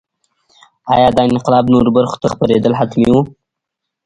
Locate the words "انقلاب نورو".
1.31-1.89